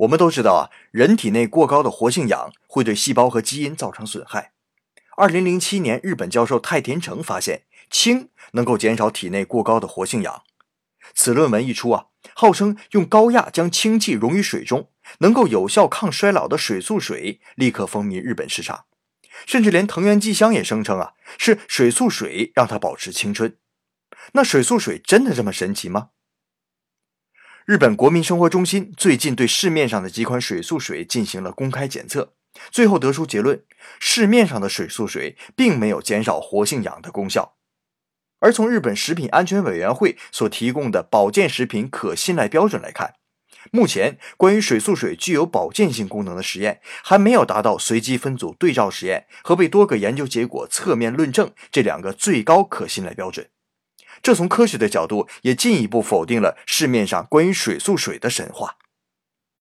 [0.00, 4.52] 我们都知道啊，人体内过高的活性氧会对细胞和基因造成损害。
[5.16, 10.42] 二零零七年，日本教授太田成发现氢能够减少体内过高的活性氧。
[11.14, 14.88] 此论文一出啊，号称用高压将氢气溶于水中，
[15.18, 18.86] 能够有效抗衰老的水素水立刻风靡日本市场。
[19.44, 23.54] 甚至连藤原纪香也声称啊，是水素水让他保持青春。
[24.32, 26.08] 那水素水真的这么神奇吗？
[27.70, 32.32] 日本国民生活中心最近对市面上的几款水素水进行了公开检测，
[32.72, 33.62] 最后得出结论：
[34.00, 37.54] 市面上的水素水并没有减少活性氧的功效。
[38.40, 43.14] 而从日本食品安全委员会所提供的保健食品可信赖标准来看，
[43.70, 53.48] 目前关于水素水具有保健性功能的实验还没有达到随机分组对照实验和被多个研究结果侧面论证这两个最高可信赖标准。
[54.22, 58.76] 这从科学的角度也进一步否定了市面上关于水素水的神话。